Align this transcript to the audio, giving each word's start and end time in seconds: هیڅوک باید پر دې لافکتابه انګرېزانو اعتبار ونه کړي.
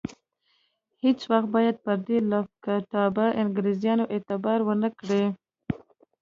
هیڅوک 1.03 1.43
باید 1.55 1.75
پر 1.83 1.95
دې 2.07 2.17
لافکتابه 2.31 3.25
انګرېزانو 3.41 4.05
اعتبار 4.13 4.59
ونه 4.63 4.89
کړي. 4.99 5.23